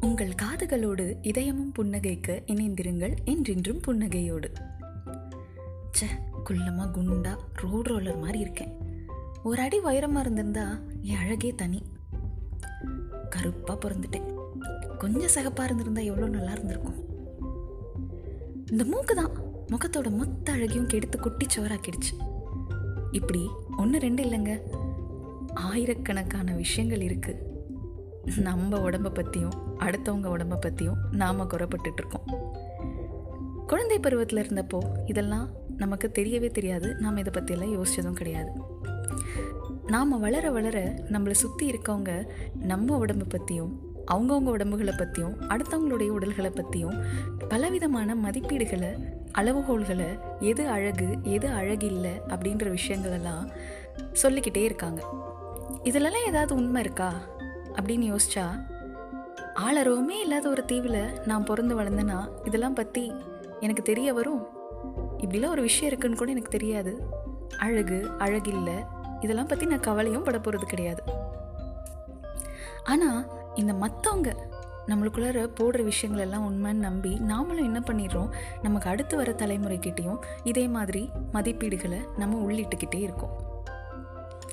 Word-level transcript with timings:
உங்கள் 0.00 0.32
காதுகளோடு 0.42 1.16
இதயமும் 1.22 1.72
புன்னகைக்க 1.78 2.42
இணைந்திருங்கள் 2.46 3.14
என்றென்றும் 3.24 3.80
புன்னகையோடு. 3.86 4.48
ச்சே 5.90 6.06
குள்ளமாக 6.44 6.90
குண்டா 6.92 7.36
ரோட் 7.54 7.86
ரோலர் 7.86 8.18
மாதிரி 8.18 8.38
இருக்கேன். 8.38 8.72
ஒரு 9.42 9.62
அடி 9.62 9.78
உயரமாக 9.78 10.20
இருந்திருந்தா 10.20 10.78
என் 11.02 11.16
அழகே 11.16 11.54
தனி. 11.54 11.82
கருப்பாக 13.30 13.88
பிறந்துட்டேன். 13.88 14.28
கொஞ்சம் 14.98 15.34
சகப்பாக 15.34 15.64
இருந்திருந்தா 15.64 16.00
எவ்வளோ 16.00 16.28
நல்லா 16.28 16.52
இருந்திருக்கும். 16.52 16.98
இந்த 18.70 18.84
மூக்கு 18.84 19.14
தான் 19.14 19.32
முகத்தோட 19.66 20.10
மொத்த 20.10 20.52
அழகையும் 20.52 20.86
கெடுத்து 20.86 21.18
குட்டி 21.18 21.46
சோறாக்கிடுச்சு. 21.56 22.14
இப்படி 23.12 23.48
ஒன்று 23.76 23.98
ரெண்டு 23.98 24.22
இல்லைங்க. 24.24 24.60
ஆயிரக்கணக்கான 25.54 26.52
விஷயங்கள் 26.52 27.00
இருக்குது 27.00 27.56
நம்ம 28.36 28.90
உடம்ப 28.90 29.08
பற்றியும் 29.08 29.52
அடுத்தவங்க 29.78 30.26
உடம்ப 30.28 30.56
பற்றியும் 30.60 30.96
நாம் 31.12 31.50
குறைப்பட்டுட்டு 31.50 31.98
இருக்கோம். 31.98 32.54
குழந்தை 33.66 33.98
பருவத்தில் 33.98 34.48
இருந்தப்போ 34.48 34.78
இதெல்லாம் 35.06 35.48
நமக்கு 35.76 36.10
தெரியவே 36.18 36.50
தெரியாது. 36.50 36.94
நாம் 36.94 37.16
இதை 37.16 37.32
பற்றியெல்லாம் 37.32 37.84
யோசித்ததும் 37.84 38.12
கிடையாது. 38.12 38.50
நாம் 39.86 40.20
வளர 40.20 40.50
வளர 40.50 40.94
நம்மளை 41.08 41.30
சுற்றி 41.30 41.70
இருக்கவங்க 41.70 42.28
நம்ம 42.54 42.96
உடம்பை 42.96 43.26
பற்றியும் 43.30 43.80
அவங்கவுங்க 44.10 44.48
உடம்புகளை 44.48 44.94
பற்றியும் 44.96 45.40
அடுத்தவங்களுடைய 45.40 46.08
உடல்களை 46.08 46.50
பற்றியும் 46.50 46.94
பலவிதமான 47.48 48.14
மதிப்பீடுகளை 48.14 49.16
அளவுகோல்களை 49.38 50.18
எது 50.40 50.68
அழகு 50.68 51.18
எது 51.22 51.48
அழகில்லை 51.48 52.20
அப்படின்ற 52.28 52.76
விஷயங்களெல்லாம் 52.76 53.50
சொல்லிக்கிட்டே 54.12 54.62
இருக்காங்க. 54.62 55.04
இதிலெல்லாம் 55.84 56.26
ஏதாவது 56.26 56.54
உண்மை 56.54 56.82
இருக்கா? 56.82 57.14
அப்படின்னு 57.78 58.06
யோசிச்சா 58.12 58.44
ஆளரவுமே 59.66 60.16
இல்லாத 60.24 60.48
ஒரு 60.48 60.64
தீவில் 60.64 61.00
நான் 61.26 61.44
பிறந்து 61.44 61.80
வளர்ந்தேன்னா 61.80 62.18
இதெல்லாம் 62.44 62.74
பற்றி 62.74 63.12
எனக்கு 63.60 63.82
தெரிய 63.82 64.12
வரும்? 64.12 64.42
இப்படிலாம் 65.18 65.50
ஒரு 65.50 65.62
விஷயம் 65.62 65.90
இருக்குன்னு 65.90 66.16
கூட 66.16 66.30
எனக்கு 66.30 66.50
தெரியாது. 66.50 66.92
அழகு 67.58 67.98
அழகில்லை 68.18 68.76
இதெல்லாம் 69.20 69.46
பற்றி 69.46 69.66
நான் 69.66 69.80
கவலையும் 69.80 70.22
பட 70.22 70.38
போகிறது 70.38 70.66
கிடையாது. 70.66 71.02
ஆனால் 72.84 73.20
இந்த 73.54 73.72
மற்றவங்க 73.72 74.32
நம்மளுக்குள்ளார 74.86 75.38
போடுற 75.60 75.84
விஷயங்கள் 75.84 76.24
எல்லாம் 76.24 76.44
உண்மைன்னு 76.50 76.86
நம்பி 76.88 77.10
நாமளும் 77.30 77.68
என்ன 77.70 77.80
பண்ணிடுறோம்? 77.80 78.30
நமக்கு 78.62 78.90
அடுத்து 78.90 79.16
வர 79.16 79.30
தலைமுறைக்கிட்டேயும் 79.32 80.20
இதே 80.44 80.68
மாதிரி 80.68 81.10
மதிப்பீடுகளை 81.32 82.00
நம்ம 82.16 82.38
உள்ளிட்டுக்கிட்டே 82.46 83.00
இருக்கோம். 83.00 83.34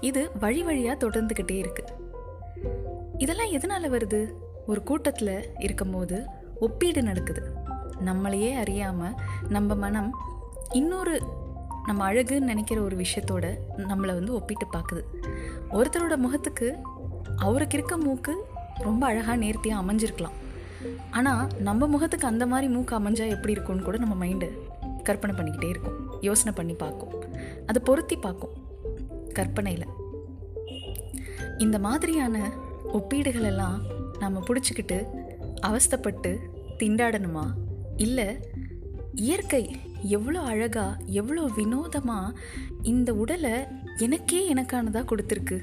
இது 0.00 0.30
வழி 0.40 0.62
வழியாக 0.62 1.08
தொடர்ந்துக்கிட்டே 1.08 1.58
இருக்குது 1.64 2.01
இதெல்லாம் 3.22 3.52
எதனால் 3.56 3.92
வருது? 3.94 4.20
ஒரு 4.70 4.80
கூட்டத்தில் 4.88 5.34
இருக்கும்போது 5.64 6.16
ஒப்பீடு 6.66 7.00
நடக்குது. 7.08 7.42
நம்மளையே 8.08 8.50
அறியாமல் 8.62 9.16
நம்ம 9.54 9.74
மனம் 9.82 10.10
இன்னொரு 10.78 11.14
நம்ம 11.88 12.00
அழகுன்னு 12.08 12.50
நினைக்கிற 12.50 12.78
ஒரு 12.88 12.96
விஷயத்தோட 13.02 13.46
நம்மளை 13.90 14.12
வந்து 14.18 14.32
ஒப்பிட்டு 14.38 14.66
பார்க்குது 14.74 15.02
ஒருத்தரோட 15.76 16.16
முகத்துக்கு 16.24 16.68
அவருக்கு 17.46 17.76
இருக்க 17.78 17.96
மூக்கு 18.04 18.34
ரொம்ப 18.86 19.02
அழகாக 19.10 19.36
நேர்த்தியாக 19.42 19.82
அமைஞ்சிருக்கலாம். 19.82 20.36
ஆனால் 21.18 21.44
நம்ம 21.68 21.86
முகத்துக்கு 21.94 22.26
அந்த 22.32 22.44
மாதிரி 22.52 22.68
மூக்கு 22.74 22.92
அமைஞ்சா 22.98 23.26
எப்படி 23.36 23.54
இருக்கும்னு 23.56 23.86
கூட 23.88 23.98
நம்ம 24.04 24.14
மைண்டு 24.22 24.48
கற்பனை 25.08 25.34
பண்ணிக்கிட்டே 25.36 25.68
இருக்கும். 25.74 25.98
யோசனை 26.28 26.52
பண்ணி 26.58 26.74
பார்க்கும் 26.84 27.14
அதை 27.70 27.80
பொருத்தி 27.88 28.16
பார்க்கும் 28.26 28.54
கற்பனையில். 29.38 29.88
இந்த 31.58 31.76
மாதிரியான 31.86 32.36
ஒப்பீடுகளெல்லாம் 32.92 33.78
நம்ம 34.18 34.40
நாம் 34.40 34.46
பிடிச்சிக்கிட்டு 34.48 35.06
அவஸ்தைப்பட்டு 35.60 36.36
திண்டாடணுமா? 36.78 37.44
இல்லை 37.96 38.38
இயற்கை 39.14 39.76
எவ்வளோ 40.02 40.40
அழகா 40.40 40.96
எவ்வளோ 41.06 41.42
வினோதமாக 41.56 42.36
இந்த 42.82 43.14
உடலை 43.14 43.66
எனக்கே 43.98 44.54
எனக்கானதாக 44.54 45.08
கொடுத்துருக்கு. 45.10 45.58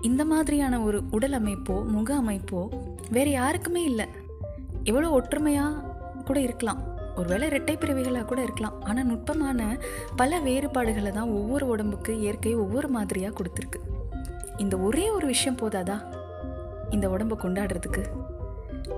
இந்த 0.00 0.24
மாதிரியான 0.24 0.80
ஒரு 0.80 1.02
உடல் 1.10 1.32
அமைப்போ 1.32 1.84
முக 1.84 2.22
அமைப்போ 2.22 2.68
வேறு 3.10 3.30
யாருக்குமே 3.30 3.82
இல்லை. 3.82 4.06
எவ்வளோ 4.84 5.10
ஒற்றுமையாக 5.10 5.82
கூட 6.24 6.40
இருக்கலாம். 6.40 6.82
ஒருவேளை 7.16 7.48
இரட்டை 7.48 7.76
பிறவிகளாக 7.76 8.24
கூட 8.24 8.42
இருக்கலாம். 8.42 8.80
ஆனால் 8.80 9.04
நுட்பமான 9.04 9.78
பல 10.16 10.40
வேறுபாடுகளை 10.40 11.10
தான் 11.10 11.30
ஒவ்வொரு 11.30 11.66
உடம்புக்கு 11.66 12.20
இயற்கை 12.20 12.54
ஒவ்வொரு 12.54 12.88
மாதிரியாக 12.88 13.34
கொடுத்துருக்கு. 13.34 13.80
இந்த 14.58 14.76
ஒரே 14.76 15.10
ஒரு 15.10 15.26
விஷயம் 15.26 15.58
போதாதா? 15.62 15.96
இந்த 16.90 17.08
உடம்பை 17.08 17.38
கொண்டாடுறதுக்கு. 17.38 18.02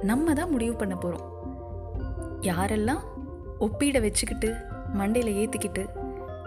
நம்ம 0.02 0.32
தான் 0.34 0.50
முடிவு 0.50 0.74
பண்ண 0.74 0.96
போகிறோம் 0.96 1.24
யாரெல்லாம் 2.40 3.02
ஒப்பீடை 3.58 4.00
வச்சுக்கிட்டு 4.02 4.54
மண்டையில் 4.98 5.36
ஏற்றிக்கிட்டு 5.42 5.84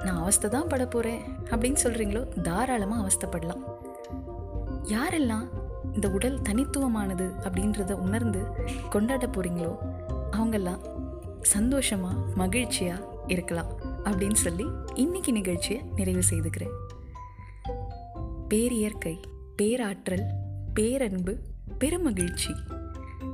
நான் 0.06 0.18
அவஸ்தை 0.18 0.50
தான் 0.50 0.68
பட 0.68 0.86
போகிறேன் 0.86 1.22
அப்படின்னு 1.50 1.80
சொல்கிறீங்களோ 1.84 2.42
தாராளமாக 2.42 3.02
அவஸ்தைப்படலாம். 3.04 3.64
யாரெல்லாம் 4.84 5.48
இந்த 5.94 6.10
உடல் 6.10 6.42
தனித்துவமானது 6.42 7.32
அப்படின்றத 7.44 7.92
உணர்ந்து 7.92 8.42
கொண்டாட 8.90 9.28
போகிறீங்களோ 9.28 9.74
அவங்கெல்லாம் 10.32 10.84
சந்தோஷமாக 11.42 12.16
மகிழ்ச்சியாக 12.36 13.04
இருக்கலாம் 13.28 13.72
அப்படின்னு 14.04 14.34
சொல்லி 14.34 14.68
இன்னைக்கு 14.96 15.32
நிகழ்ச்சியை 15.32 15.82
நிறைவு 15.96 16.24
செய்துக்கிறேன். 16.30 16.76
பேரியற்கை 18.50 19.18
பேராற்றல் 19.56 20.26
பேரன்பு 20.74 21.40
பெருமகிழ்ச்சி. 21.80 22.56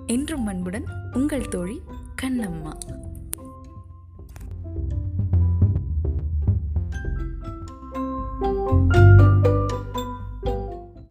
என்றும் 0.06 0.46
அன்புடன் 0.46 0.86
உங்கள் 1.14 1.48
தோழி 1.48 1.82
கண்ணம்மா. 2.22 3.03